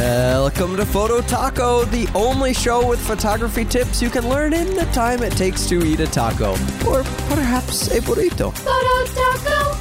[0.00, 4.86] Welcome to Photo Taco, the only show with photography tips you can learn in the
[4.94, 6.52] time it takes to eat a taco,
[6.88, 8.50] or perhaps a burrito.
[8.56, 9.74] Photo Taco.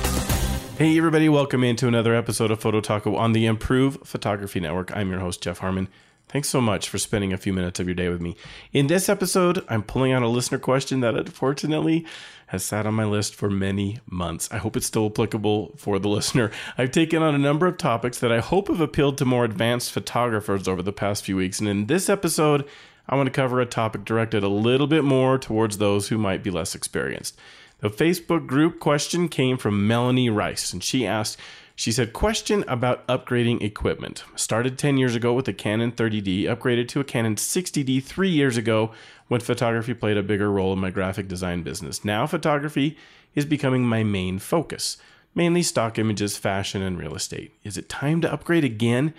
[0.76, 4.94] Hey, everybody, welcome into another episode of Photo Taco on the Improve Photography Network.
[4.94, 5.88] I'm your host, Jeff Harmon.
[6.30, 8.36] Thanks so much for spending a few minutes of your day with me.
[8.72, 12.06] In this episode, I'm pulling out a listener question that unfortunately
[12.48, 14.48] has sat on my list for many months.
[14.52, 16.52] I hope it's still applicable for the listener.
[16.78, 19.92] I've taken on a number of topics that I hope have appealed to more advanced
[19.92, 21.60] photographers over the past few weeks.
[21.60, 22.64] And in this episode,
[23.08, 26.44] I want to cover a topic directed a little bit more towards those who might
[26.44, 27.40] be less experienced.
[27.80, 31.38] The Facebook group question came from Melanie Rice, and she asked,
[31.80, 34.26] she said, Question about upgrading equipment.
[34.36, 38.58] Started 10 years ago with a Canon 30D, upgraded to a Canon 60D three years
[38.58, 38.92] ago
[39.30, 42.04] when photography played a bigger role in my graphic design business.
[42.04, 42.98] Now, photography
[43.34, 44.98] is becoming my main focus,
[45.34, 47.54] mainly stock images, fashion, and real estate.
[47.64, 49.14] Is it time to upgrade again?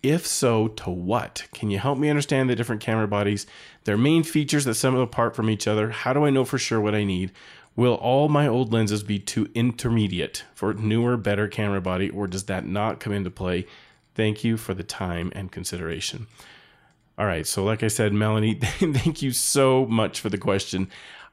[0.00, 1.48] If so, to what?
[1.52, 3.44] Can you help me understand the different camera bodies,
[3.86, 5.90] their main features that set them apart from each other?
[5.90, 7.32] How do I know for sure what I need?
[7.76, 12.44] Will all my old lenses be too intermediate for newer, better camera body, or does
[12.44, 13.66] that not come into play?
[14.14, 16.28] Thank you for the time and consideration.
[17.18, 20.88] All right, so like I said, Melanie, thank you so much for the question.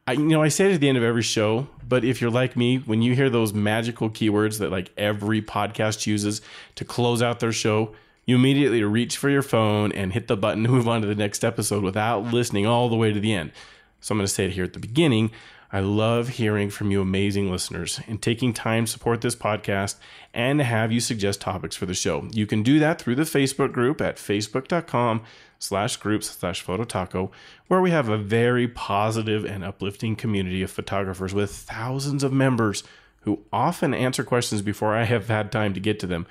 [0.08, 2.32] I, you know, I say it at the end of every show, but if you're
[2.32, 6.42] like me, when you hear those magical keywords that like every podcast uses
[6.76, 7.94] to close out their show,
[8.26, 11.16] you immediately reach for your phone and hit the button to move on to the
[11.16, 13.52] next episode without listening all the way to the end.
[14.00, 15.32] So I'm going to say it here at the beginning.
[15.74, 19.96] I love hearing from you amazing listeners and taking time to support this podcast
[20.34, 22.28] and to have you suggest topics for the show.
[22.32, 25.22] You can do that through the Facebook group at facebook.com
[25.60, 27.32] slash groups slash phototaco,
[27.68, 32.84] where we have a very positive and uplifting community of photographers with thousands of members
[33.22, 36.26] who often answer questions before I have had time to get to them.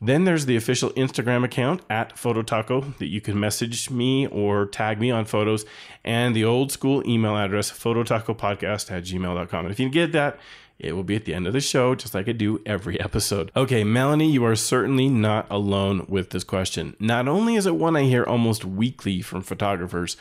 [0.00, 5.00] Then there's the official Instagram account at Phototaco that you can message me or tag
[5.00, 5.64] me on photos,
[6.04, 9.64] and the old school email address, phototacopodcast at gmail.com.
[9.64, 10.38] And if you get that,
[10.78, 13.50] it will be at the end of the show, just like I do every episode.
[13.56, 16.94] Okay, Melanie, you are certainly not alone with this question.
[17.00, 20.16] Not only is it one I hear almost weekly from photographers,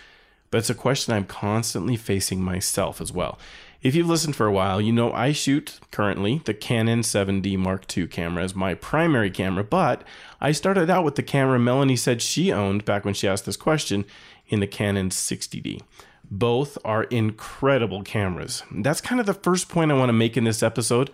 [0.49, 3.37] but it's a question I'm constantly facing myself as well.
[3.83, 7.85] If you've listened for a while, you know I shoot currently the Canon 7D Mark
[7.95, 10.03] II camera as my primary camera, but
[10.41, 13.55] I started out with the camera Melanie said she owned back when she asked this
[13.55, 14.05] question
[14.47, 15.81] in the Canon 60D.
[16.29, 18.63] Both are incredible cameras.
[18.71, 21.11] That's kind of the first point I want to make in this episode.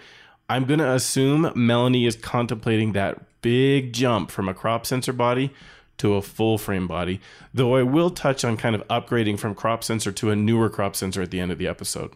[0.50, 5.52] I'm going to assume Melanie is contemplating that big jump from a crop sensor body
[5.97, 7.21] to a full frame body,
[7.53, 10.95] though I will touch on kind of upgrading from crop sensor to a newer crop
[10.95, 12.11] sensor at the end of the episode.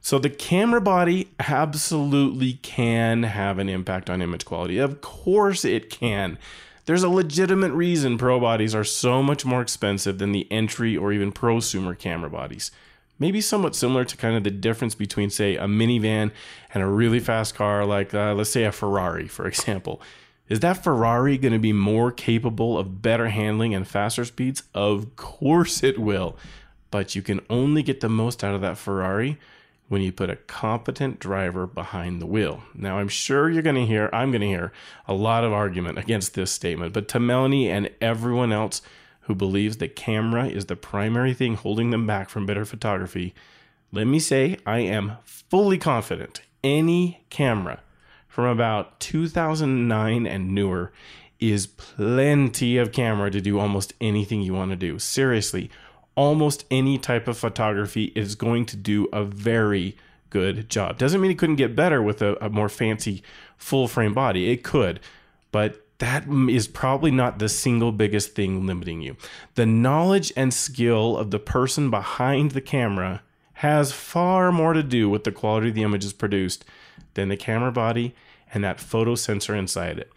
[0.00, 4.78] So the camera body absolutely can have an impact on image quality.
[4.78, 6.38] Of course it can.
[6.86, 11.12] There's a legitimate reason pro bodies are so much more expensive than the entry or
[11.12, 12.70] even prosumer camera bodies.
[13.18, 16.30] Maybe somewhat similar to kind of the difference between, say, a minivan
[16.72, 20.00] and a really fast car, like uh, let's say a Ferrari, for example.
[20.48, 24.62] Is that Ferrari going to be more capable of better handling and faster speeds?
[24.74, 26.36] Of course it will.
[26.90, 29.38] But you can only get the most out of that Ferrari
[29.88, 32.62] when you put a competent driver behind the wheel.
[32.74, 34.72] Now, I'm sure you're going to hear, I'm going to hear
[35.06, 38.82] a lot of argument against this statement, but to Melanie and everyone else
[39.22, 43.34] who believes that camera is the primary thing holding them back from better photography,
[43.92, 47.80] let me say I am fully confident any camera
[48.38, 50.92] from about 2009 and newer
[51.40, 54.96] is plenty of camera to do almost anything you want to do.
[54.96, 55.68] Seriously,
[56.14, 59.96] almost any type of photography is going to do a very
[60.30, 60.98] good job.
[60.98, 63.24] Doesn't mean it couldn't get better with a, a more fancy
[63.56, 64.52] full frame body.
[64.52, 65.00] It could,
[65.50, 69.16] but that is probably not the single biggest thing limiting you.
[69.56, 73.22] The knowledge and skill of the person behind the camera
[73.54, 76.64] has far more to do with the quality of the images produced
[77.14, 78.14] than the camera body
[78.52, 80.12] and that photo sensor inside it.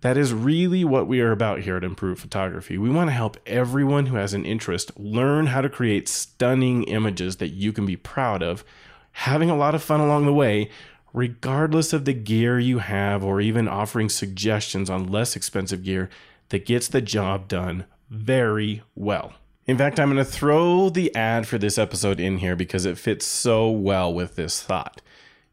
[0.00, 2.76] That is really what we are about here at Improve Photography.
[2.76, 7.36] We want to help everyone who has an interest learn how to create stunning images
[7.36, 8.64] that you can be proud of,
[9.12, 10.70] having a lot of fun along the way,
[11.14, 16.10] regardless of the gear you have, or even offering suggestions on less expensive gear
[16.50, 19.32] that gets the job done very well.
[19.66, 22.98] In fact, I'm going to throw the ad for this episode in here because it
[22.98, 25.00] fits so well with this thought.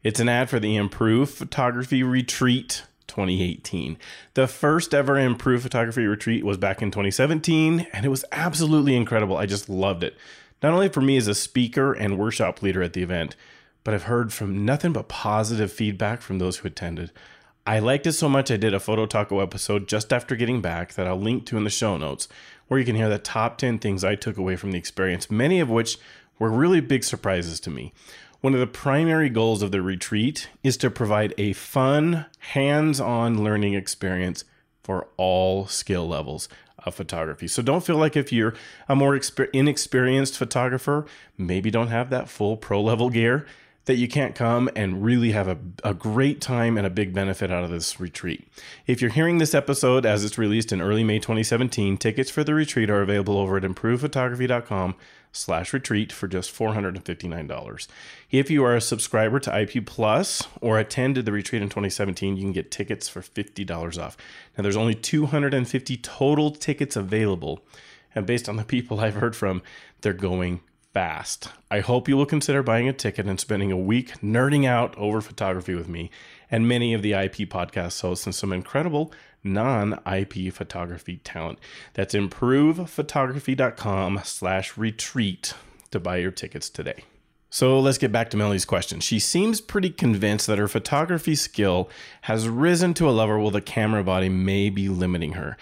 [0.02, 3.96] It's an ad for the Improve Photography Retreat 2018.
[4.34, 9.36] The first ever Improve Photography Retreat was back in 2017, and it was absolutely incredible.
[9.36, 10.16] I just loved it.
[10.60, 13.36] Not only for me as a speaker and workshop leader at the event,
[13.84, 17.12] but I've heard from nothing but positive feedback from those who attended.
[17.64, 20.94] I liked it so much I did a Photo Taco episode just after getting back
[20.94, 22.26] that I'll link to in the show notes,
[22.66, 25.60] where you can hear the top 10 things I took away from the experience, many
[25.60, 25.96] of which
[26.40, 27.92] were really big surprises to me.
[28.42, 33.44] One of the primary goals of the retreat is to provide a fun, hands on
[33.44, 34.44] learning experience
[34.82, 36.48] for all skill levels
[36.84, 37.46] of photography.
[37.46, 38.54] So don't feel like if you're
[38.88, 41.06] a more exper- inexperienced photographer,
[41.38, 43.46] maybe don't have that full pro level gear,
[43.84, 47.50] that you can't come and really have a, a great time and a big benefit
[47.50, 48.46] out of this retreat.
[48.86, 52.54] If you're hearing this episode as it's released in early May 2017, tickets for the
[52.54, 54.94] retreat are available over at improvephotography.com
[55.32, 57.88] slash retreat for just $459.
[58.30, 62.42] If you are a subscriber to IP Plus or attended the retreat in 2017, you
[62.42, 64.16] can get tickets for $50 off.
[64.56, 67.64] Now there's only 250 total tickets available.
[68.14, 69.62] And based on the people I've heard from,
[70.02, 70.60] they're going
[70.92, 71.48] fast.
[71.70, 75.20] I hope you will consider buying a ticket and spending a week nerding out over
[75.20, 76.10] photography with me
[76.50, 79.12] and many of the IP podcast hosts and some incredible
[79.42, 81.58] non IP photography talent.
[81.94, 85.54] That's improvephotography.com slash retreat
[85.90, 87.02] to buy your tickets today.
[87.50, 89.00] So let's get back to Melanie's question.
[89.00, 91.90] She seems pretty convinced that her photography skill
[92.22, 95.58] has risen to a level where the camera body may be limiting her.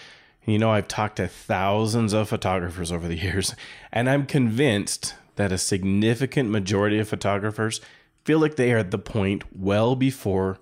[0.46, 3.56] You know, I've talked to thousands of photographers over the years,
[3.92, 7.80] and I'm convinced that a significant majority of photographers
[8.24, 10.58] feel like they are at the point well before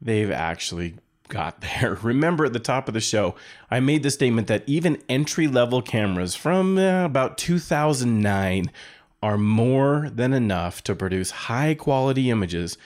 [0.00, 0.94] they've actually
[1.28, 1.98] got there.
[2.02, 3.34] Remember at the top of the show,
[3.70, 8.70] I made the statement that even entry level cameras from uh, about 2009
[9.22, 12.78] are more than enough to produce high quality images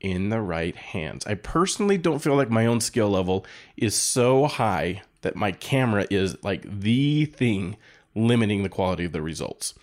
[0.00, 1.26] in the right hands.
[1.26, 3.46] I personally don't feel like my own skill level
[3.76, 7.76] is so high that my camera is like the thing
[8.14, 9.74] limiting the quality of the results.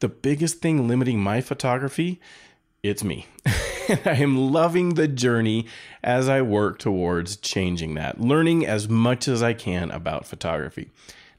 [0.00, 2.20] The biggest thing limiting my photography,
[2.82, 3.26] it's me.
[3.46, 5.66] I am loving the journey
[6.02, 10.90] as I work towards changing that, learning as much as I can about photography.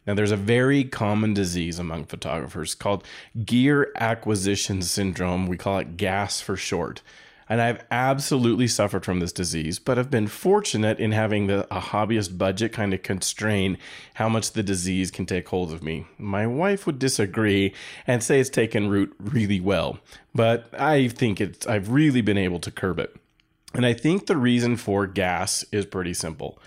[0.05, 3.03] Now, there's a very common disease among photographers called
[3.43, 5.47] gear acquisition syndrome.
[5.47, 7.01] We call it GAS for short.
[7.47, 11.80] And I've absolutely suffered from this disease, but I've been fortunate in having the, a
[11.80, 13.77] hobbyist budget kind of constrain
[14.15, 16.07] how much the disease can take hold of me.
[16.18, 17.74] My wife would disagree
[18.07, 20.00] and say it's taken root really well,
[20.33, 23.15] but I think it's, I've really been able to curb it.
[23.75, 26.57] And I think the reason for gas is pretty simple.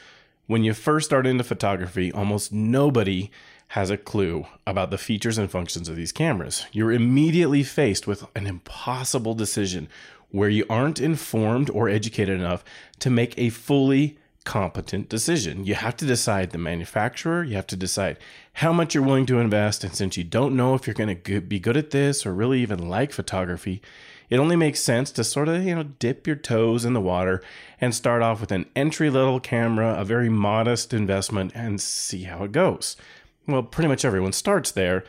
[0.46, 3.30] When you first start into photography, almost nobody
[3.72, 6.64] has a clue about the features and functions of these cameras.
[6.72, 9.88] You're immediately faced with an impossible decision
[10.30, 12.64] where you aren't informed or educated enough
[13.00, 15.66] to make a fully competent decision.
[15.66, 18.16] You have to decide the manufacturer, you have to decide
[18.54, 19.84] how much you're willing to invest.
[19.84, 22.62] And since you don't know if you're going to be good at this or really
[22.62, 23.82] even like photography,
[24.30, 27.42] it only makes sense to sort of, you know, dip your toes in the water
[27.80, 32.44] and start off with an entry level camera, a very modest investment, and see how
[32.44, 32.96] it goes.
[33.46, 35.04] Well, pretty much everyone starts there,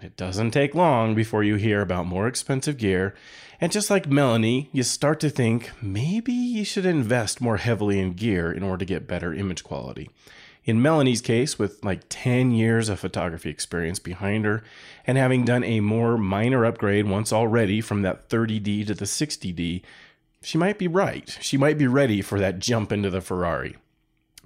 [0.00, 3.14] and it doesn't take long before you hear about more expensive gear
[3.60, 8.14] and just like Melanie, you start to think maybe you should invest more heavily in
[8.14, 10.08] gear in order to get better image quality.
[10.64, 14.62] In Melanie's case, with like 10 years of photography experience behind her
[15.06, 19.82] and having done a more minor upgrade once already from that 30D to the 60D,
[20.42, 21.36] she might be right.
[21.42, 23.76] She might be ready for that jump into the Ferrari.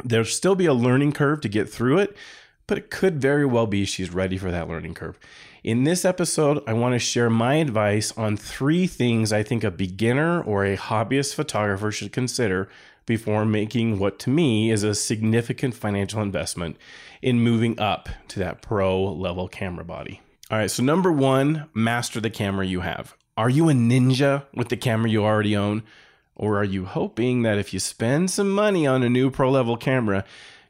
[0.03, 2.17] There'll still be a learning curve to get through it,
[2.67, 5.19] but it could very well be she's ready for that learning curve.
[5.63, 9.71] In this episode, I want to share my advice on three things I think a
[9.71, 12.69] beginner or a hobbyist photographer should consider
[13.07, 16.77] before making what to me is a significant financial investment
[17.23, 20.21] in moving up to that pro level camera body.
[20.51, 23.17] All right, so number one, master the camera you have.
[23.37, 25.83] Are you a ninja with the camera you already own?
[26.37, 29.77] Or are you hoping that if you spend some money on a new pro level
[29.77, 30.25] camera,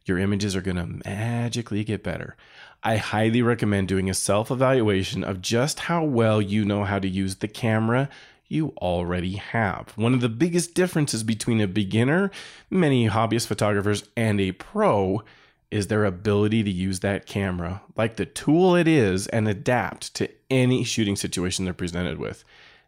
[0.05, 2.37] your images are going to magically get better?
[2.83, 7.09] I highly recommend doing a self evaluation of just how well you know how to
[7.09, 8.09] use the camera
[8.47, 9.93] you already have.
[9.97, 12.31] One of the biggest differences between a beginner,
[12.71, 15.23] many hobbyist photographers, and a pro
[15.71, 20.31] is their ability to use that camera like the tool it is and adapt to
[20.51, 22.45] any shooting situation they're presented with.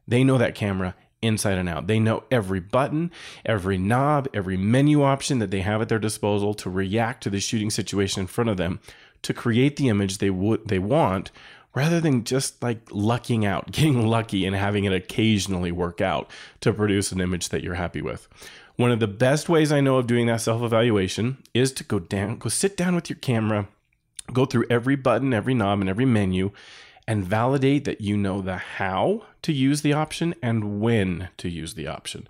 [0.06, 1.87] They know that camera inside and out.
[1.87, 3.11] They know every button,
[3.44, 7.40] every knob, every menu option that they have at their disposal to react to the
[7.40, 8.80] shooting situation in front of them
[9.23, 11.30] to create the image they would they want
[11.75, 16.30] rather than just like lucking out, getting lucky and having it occasionally work out
[16.61, 18.28] to produce an image that you're happy with.
[18.76, 22.38] One of the best ways I know of doing that self-evaluation is to go down,
[22.38, 23.68] go sit down with your camera,
[24.32, 26.50] go through every button, every knob and every menu
[27.06, 31.75] and validate that you know the how to use the option and when to use
[31.75, 32.26] the option.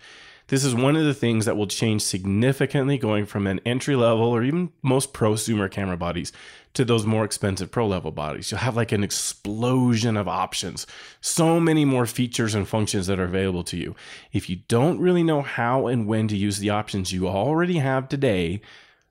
[0.49, 4.27] This is one of the things that will change significantly going from an entry level
[4.27, 6.31] or even most prosumer camera bodies
[6.75, 8.51] to those more expensive pro level bodies.
[8.51, 10.87] You'll have like an explosion of options,
[11.23, 13.97] so many more features and functions that are available to you.
[14.31, 18.11] If you don't really know how and when to use the options you already have
[18.11, 18.61] today,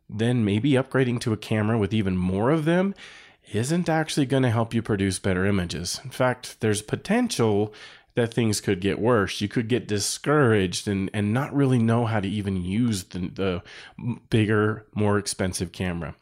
[0.07, 2.93] then maybe upgrading to a camera with even more of them
[3.53, 5.99] isn't actually going to help you produce better images.
[6.03, 7.73] In fact, there's potential
[8.15, 9.41] that things could get worse.
[9.41, 13.63] You could get discouraged and, and not really know how to even use the, the
[14.29, 16.15] bigger, more expensive camera.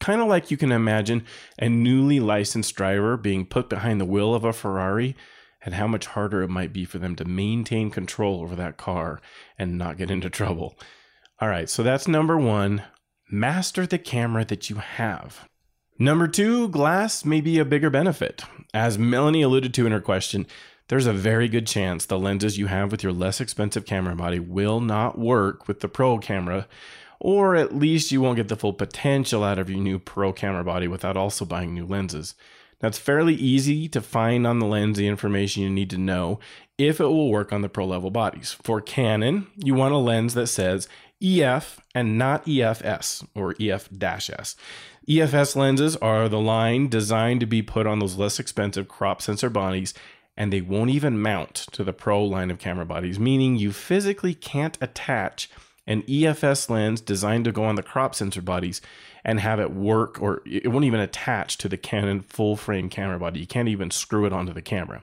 [0.00, 1.24] Kind of like you can imagine
[1.58, 5.14] a newly licensed driver being put behind the wheel of a Ferrari
[5.64, 9.20] and how much harder it might be for them to maintain control over that car
[9.58, 10.76] and not get into trouble.
[11.40, 12.82] All right, so that's number one.
[13.30, 15.48] Master the camera that you have.
[15.98, 18.42] Number two, glass may be a bigger benefit.
[18.74, 20.46] As Melanie alluded to in her question,
[20.88, 24.38] there's a very good chance the lenses you have with your less expensive camera body
[24.38, 26.68] will not work with the Pro camera,
[27.18, 30.62] or at least you won't get the full potential out of your new Pro camera
[30.62, 32.34] body without also buying new lenses.
[32.82, 36.40] Now, it's fairly easy to find on the lens the information you need to know
[36.76, 38.54] if it will work on the pro level bodies.
[38.62, 40.88] For Canon, you want a lens that says
[41.22, 44.56] EF and not EFS or EF-S.
[45.08, 49.48] EFS lenses are the line designed to be put on those less expensive crop sensor
[49.48, 49.94] bodies
[50.36, 54.34] and they won't even mount to the pro line of camera bodies, meaning you physically
[54.34, 55.48] can't attach
[55.86, 58.82] an EFS lens designed to go on the crop sensor bodies
[59.24, 63.18] and have it work or it won't even attach to the Canon full frame camera
[63.18, 63.40] body.
[63.40, 65.02] You can't even screw it onto the camera.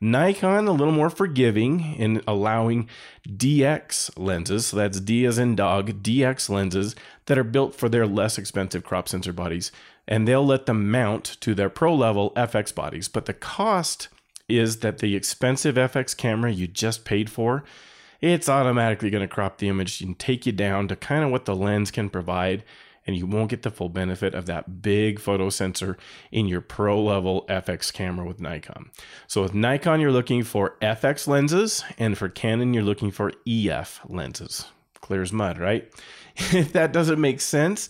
[0.00, 2.88] Nikon, a little more forgiving in allowing
[3.28, 4.66] DX lenses.
[4.66, 8.82] So that's D as in dog, DX lenses that are built for their less expensive
[8.82, 9.70] crop sensor bodies.
[10.08, 13.08] And they'll let them mount to their pro level FX bodies.
[13.08, 14.08] But the cost
[14.48, 17.62] is that the expensive FX camera you just paid for,
[18.20, 21.44] it's automatically going to crop the image and take you down to kind of what
[21.44, 22.64] the lens can provide
[23.06, 25.96] and you won't get the full benefit of that big photo sensor
[26.30, 28.90] in your pro level FX camera with Nikon.
[29.26, 34.00] So with Nikon, you're looking for FX lenses, and for Canon, you're looking for EF
[34.08, 34.66] lenses.
[35.00, 35.90] Clear as mud, right?
[36.36, 37.88] if that doesn't make sense,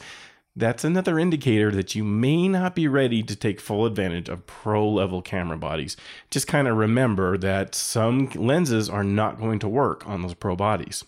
[0.57, 4.89] that's another indicator that you may not be ready to take full advantage of pro
[4.89, 5.97] level camera bodies.
[6.31, 10.57] Just kind of remember that some lenses are not going to work on those pro
[10.57, 11.05] bodies.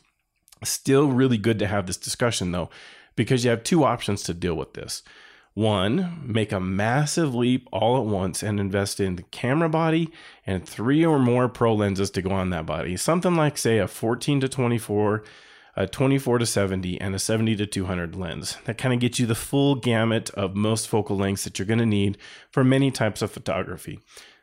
[0.63, 2.71] Still, really good to have this discussion though,
[3.17, 5.03] because you have two options to deal with this.
[5.55, 10.11] One, make a massive leap all at once and invest in the camera body
[10.47, 12.97] and three or more pro lenses to go on that body.
[12.97, 15.23] Something like, say, a 14 to 24,
[15.77, 18.57] a 24 to 70, and a 70 to 200 lens.
[18.65, 21.79] That kind of gets you the full gamut of most focal lengths that you're going
[21.81, 22.17] to need
[22.51, 24.01] for many types of photography.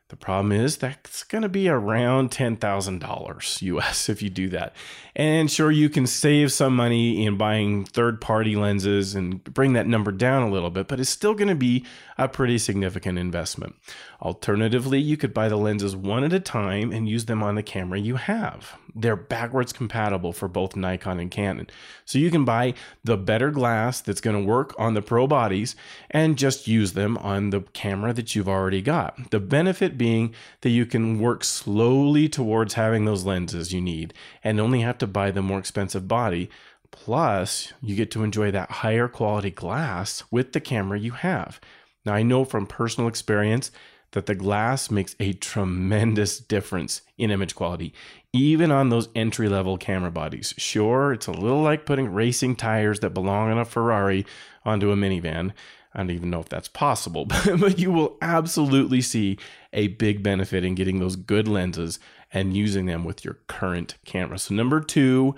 [0.09, 4.75] The problem is that's going to be around $10,000 US if you do that.
[5.15, 9.85] And sure, you can save some money in buying third party lenses and bring that
[9.85, 11.85] number down a little bit, but it's still going to be
[12.17, 13.75] a pretty significant investment.
[14.19, 17.63] Alternatively, you could buy the lenses one at a time and use them on the
[17.63, 18.77] camera you have.
[18.95, 21.67] They're backwards compatible for both Nikon and Canon.
[22.05, 25.75] So you can buy the better glass that's going to work on the pro bodies
[26.09, 29.31] and just use them on the camera that you've already got.
[29.31, 34.59] The benefit being that you can work slowly towards having those lenses you need and
[34.59, 36.49] only have to buy the more expensive body.
[36.91, 41.59] Plus, you get to enjoy that higher quality glass with the camera you have.
[42.05, 43.71] Now, I know from personal experience
[44.11, 47.93] that the glass makes a tremendous difference in image quality,
[48.33, 50.53] even on those entry level camera bodies.
[50.57, 54.25] Sure, it's a little like putting racing tires that belong on a Ferrari
[54.65, 55.53] onto a minivan.
[55.93, 57.25] I don't even know if that's possible,
[57.59, 59.37] but you will absolutely see
[59.73, 61.99] a big benefit in getting those good lenses
[62.31, 64.37] and using them with your current camera.
[64.37, 65.35] So, number two,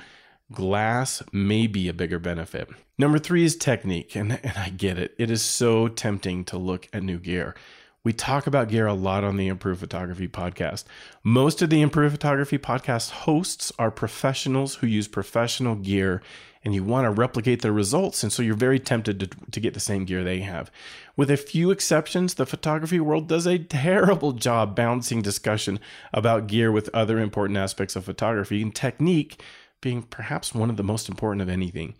[0.52, 2.70] glass may be a bigger benefit.
[2.98, 5.16] Number three is technique, and, and I get it.
[5.18, 7.56] It is so tempting to look at new gear.
[8.04, 10.86] We talk about gear a lot on the Improve Photography podcast.
[11.24, 16.24] Most of the Improve Photography podcast hosts are professionals who use professional gear
[16.64, 18.24] and you want to replicate their results.
[18.24, 20.72] And so you're very tempted to, to get the same gear they have.
[21.16, 25.80] With a few exceptions, the photography world does a terrible job balancing discussion
[26.12, 29.44] about gear with other important aspects of photography and technique
[29.80, 31.94] being perhaps one of the most important of anything.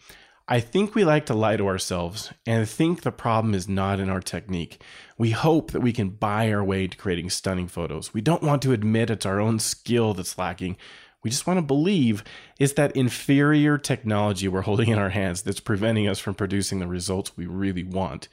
[0.52, 4.10] I think we like to lie to ourselves and think the problem is not in
[4.10, 4.84] our technique.
[5.18, 8.14] We hope that we can buy our way to creating stunning photos.
[8.14, 10.76] We don't want to admit it's our own skill that's lacking.
[11.24, 12.26] We just want to believe
[12.60, 16.88] it's that inferior technology we're holding in our hands that's preventing us from producing the
[16.88, 18.28] results we really want.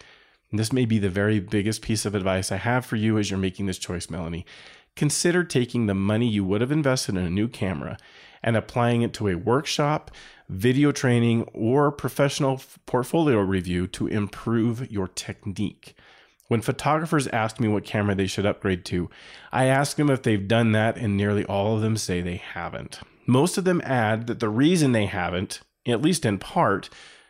[0.51, 3.31] And this may be the very biggest piece of advice I have for you as
[3.31, 4.45] you're making this choice, Melanie.
[4.97, 7.97] Consider taking the money you would have invested in a new camera
[8.43, 10.11] and applying it to a workshop,
[10.49, 15.95] video training, or professional portfolio review to improve your technique.
[16.49, 19.11] When photographers ask me what camera they should upgrade to,
[19.53, 23.01] I ask them if they've done that, and nearly all of them say they haven't.
[23.27, 26.89] Most of them add that the reason they haven't, at least in part,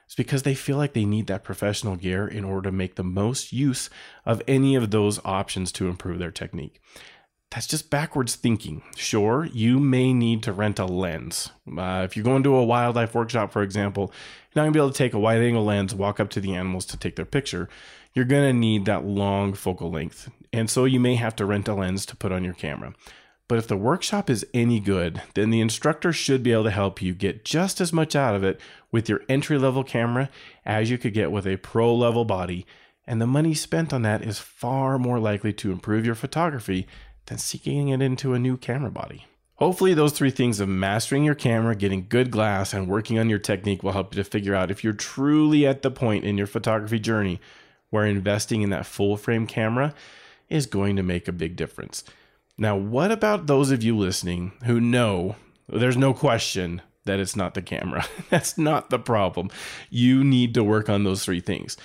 [0.08, 3.02] is because they feel like they need that professional gear in order to make the
[3.02, 3.90] most use
[4.24, 6.80] of any of those options to improve their technique.
[7.50, 8.82] That's just backwards thinking.
[8.94, 11.50] Sure, you may need to rent a lens.
[11.66, 14.12] Uh, if you're going to a wildlife workshop, for example,
[14.54, 16.40] you're not going to be able to take a wide angle lens, walk up to
[16.40, 17.68] the animals to take their picture.
[18.12, 20.30] You're going to need that long focal length.
[20.52, 22.94] And so you may have to rent a lens to put on your camera.
[23.48, 27.00] But if the workshop is any good, then the instructor should be able to help
[27.00, 28.60] you get just as much out of it
[28.92, 30.28] with your entry level camera
[30.66, 32.66] as you could get with a pro level body.
[33.06, 36.86] And the money spent on that is far more likely to improve your photography
[37.28, 39.26] than seeking it into a new camera body.
[39.56, 43.40] Hopefully, those three things of mastering your camera, getting good glass, and working on your
[43.40, 46.46] technique will help you to figure out if you're truly at the point in your
[46.46, 47.40] photography journey
[47.90, 49.94] where investing in that full frame camera
[50.48, 52.04] is going to make a big difference.
[52.56, 55.36] Now, what about those of you listening who know
[55.68, 58.06] there's no question that it's not the camera?
[58.30, 59.50] That's not the problem.
[59.90, 61.76] You need to work on those three things.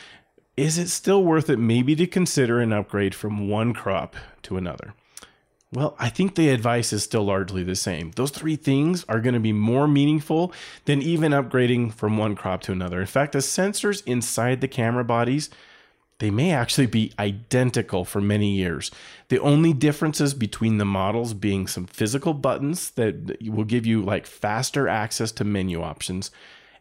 [0.56, 4.94] Is it still worth it maybe to consider an upgrade from one crop to another?
[5.74, 8.12] Well, I think the advice is still largely the same.
[8.12, 10.54] Those three things are going to be more meaningful
[10.86, 13.02] than even upgrading from one crop to another.
[13.02, 15.50] In fact, the sensors inside the camera bodies,
[16.20, 18.92] they may actually be identical for many years.
[19.30, 24.28] The only differences between the models being some physical buttons that will give you like
[24.28, 26.30] faster access to menu options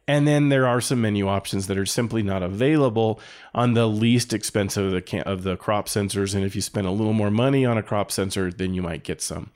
[0.09, 3.21] and then there are some menu options that are simply not available
[3.54, 6.35] on the least expensive of the, of the crop sensors.
[6.35, 9.04] And if you spend a little more money on a crop sensor, then you might
[9.04, 9.50] get some.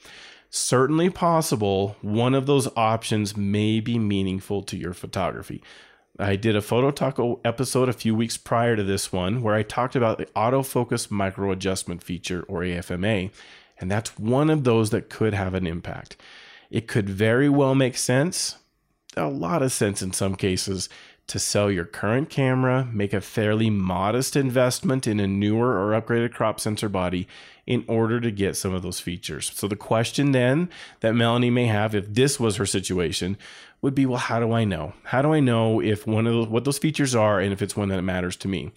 [0.49, 5.63] Certainly possible, one of those options may be meaningful to your photography.
[6.19, 9.63] I did a Photo Taco episode a few weeks prior to this one where I
[9.63, 13.31] talked about the autofocus micro adjustment feature or AFMA,
[13.79, 16.17] and that's one of those that could have an impact.
[16.71, 18.57] It could very well make sense,
[19.17, 20.89] a lot of sense in some cases
[21.27, 26.33] to sell your current camera, make a fairly modest investment in a newer or upgraded
[26.33, 27.27] crop sensor body
[27.67, 29.51] in order to get some of those features.
[29.55, 33.37] So the question then that Melanie may have if this was her situation
[33.83, 34.93] would be, well, how do I know?
[35.05, 37.77] How do I know if one of those, what those features are and if it's
[37.77, 38.71] one that matters to me?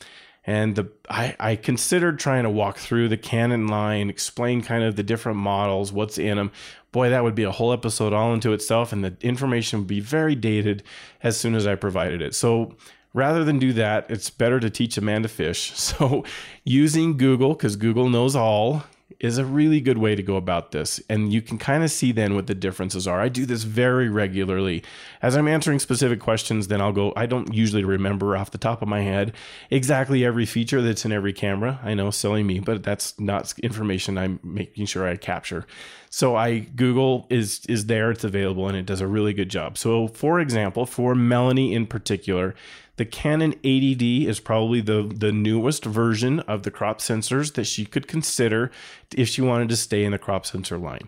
[0.50, 4.96] And the I, I considered trying to walk through the Canon line, explain kind of
[4.96, 6.52] the different models, what's in them,
[6.92, 10.00] boy, that would be a whole episode all into itself, and the information would be
[10.00, 10.82] very dated
[11.22, 12.34] as soon as I provided it.
[12.34, 12.76] So
[13.14, 15.72] rather than do that, it's better to teach a man to fish.
[15.76, 16.26] So
[16.64, 18.86] using Google, because Google knows all,
[19.20, 21.02] is a really good way to go about this.
[21.10, 23.20] And you can kind of see then what the differences are.
[23.20, 24.82] I do this very regularly.
[25.22, 28.82] As I'm answering specific questions, then I'll go, I don't usually remember off the top
[28.82, 29.34] of my head
[29.70, 31.80] exactly every feature that's in every camera.
[31.84, 35.66] I know, silly me, but that's not information I'm making sure I capture.
[36.10, 39.78] So I Google is is there, it's available, and it does a really good job.
[39.78, 42.56] So for example, for Melanie in particular,
[43.00, 47.86] the Canon 80D is probably the, the newest version of the crop sensors that she
[47.86, 48.72] could consider
[49.16, 51.08] if she wanted to stay in the crop sensor line.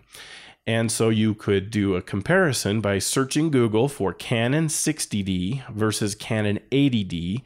[0.66, 6.60] And so you could do a comparison by searching Google for Canon 60D versus Canon
[6.70, 7.42] 80D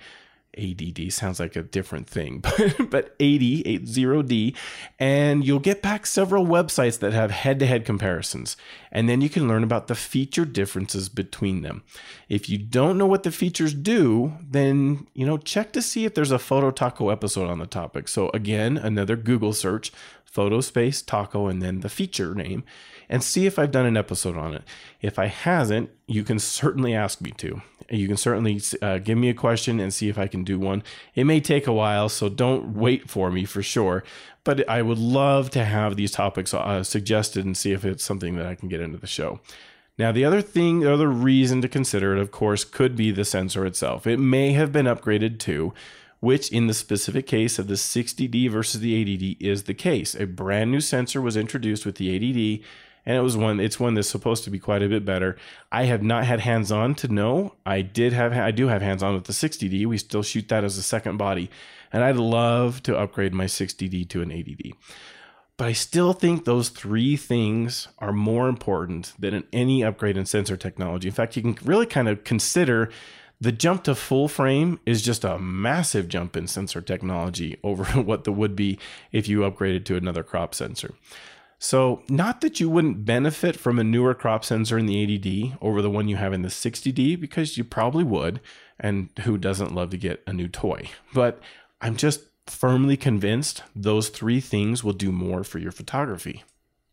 [0.58, 4.56] ADD sounds like a different thing, but, but 80, 80D,
[4.98, 8.56] and you'll get back several websites that have head to head comparisons.
[8.90, 11.82] And then you can learn about the feature differences between them.
[12.28, 16.14] If you don't know what the features do, then, you know, check to see if
[16.14, 18.08] there's a Photo Taco episode on the topic.
[18.08, 19.92] So again, another Google search,
[20.24, 22.62] photo space taco, and then the feature name,
[23.08, 24.62] and see if I've done an episode on it.
[25.00, 29.28] If I hasn't, you can certainly ask me to you can certainly uh, give me
[29.28, 30.82] a question and see if I can do one.
[31.14, 34.04] It may take a while, so don't wait for me for sure.
[34.44, 38.36] But I would love to have these topics uh, suggested and see if it's something
[38.36, 39.40] that I can get into the show.
[39.98, 43.24] Now, the other thing, the other reason to consider it, of course, could be the
[43.24, 44.06] sensor itself.
[44.06, 45.72] It may have been upgraded too,
[46.20, 50.14] which in the specific case of the 60D versus the 80D is the case.
[50.14, 52.62] A brand new sensor was introduced with the 80D
[53.06, 55.36] and it was one it's one that's supposed to be quite a bit better.
[55.70, 57.54] I have not had hands on to know.
[57.64, 60.64] I did have i do have hands on with the 60d we still shoot that
[60.64, 61.48] as a second body.
[61.92, 64.72] And i'd love to upgrade my 60d to an 80d
[65.56, 70.56] but i still think those three things are more important than any upgrade in sensor
[70.56, 71.08] technology.
[71.08, 72.90] In fact you can really kind of consider
[73.38, 78.24] the jump to full frame is just a massive jump in sensor technology over what
[78.24, 78.78] the would be
[79.12, 80.94] if you upgraded to another crop sensor
[81.58, 85.80] So, not that you wouldn't benefit from a newer crop sensor in the 80D over
[85.80, 88.40] the one you have in the 60D, because you probably would,
[88.78, 90.90] and who doesn't love to get a new toy?
[91.14, 91.40] But
[91.80, 96.44] I'm just firmly convinced those three things will do more for your photography.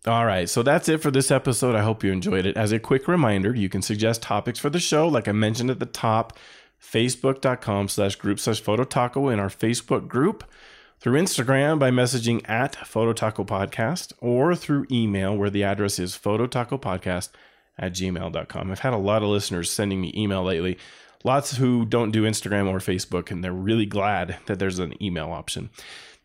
[0.06, 1.76] All right, so that's it for this episode.
[1.76, 2.58] I hope you enjoyed it.
[2.58, 5.80] As a quick reminder, you can suggest topics for the show, like I mentioned at
[5.80, 6.38] the top,
[6.82, 10.44] facebook.com slash group slash phototaco in our Facebook group,
[11.04, 17.28] through Instagram by messaging at Phototaco Podcast, or through email where the address is phototacopodcast
[17.78, 18.72] at gmail.com.
[18.72, 20.78] I've had a lot of listeners sending me email lately,
[21.26, 25.30] lots who don't do Instagram or Facebook, and they're really glad that there's an email
[25.30, 25.72] option.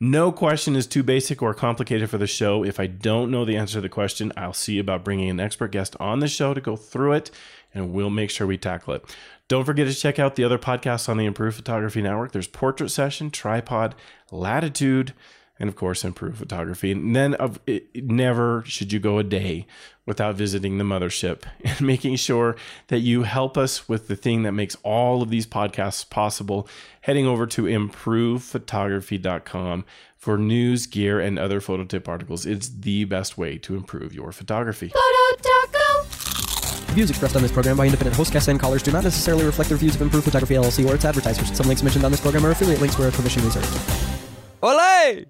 [0.00, 2.64] No question is too basic or complicated for the show.
[2.64, 5.72] If I don't know the answer to the question, I'll see about bringing an expert
[5.72, 7.32] guest on the show to go through it,
[7.74, 9.16] and we'll make sure we tackle it.
[9.48, 12.30] Don't forget to check out the other podcasts on the Improved Photography Network.
[12.30, 13.96] There's Portrait Session, Tripod,
[14.30, 15.14] Latitude,
[15.58, 16.92] and of course, improve Photography.
[16.92, 19.66] And then of it, never should you go a day
[20.06, 22.56] without visiting the mothership and making sure
[22.88, 26.68] that you help us with the thing that makes all of these podcasts possible.
[27.02, 29.84] Heading over to improvephotography.com
[30.16, 32.44] for news, gear, and other photo tip articles.
[32.44, 34.88] It's the best way to improve your photography.
[34.88, 36.02] Photo Taco.
[36.94, 39.70] Views expressed on this program by independent host guests and callers do not necessarily reflect
[39.70, 41.56] the views of Improved Photography LLC or its advertisers.
[41.56, 43.68] Some links mentioned on this program are affiliate links where a commission reserved.
[44.62, 45.26] Olay!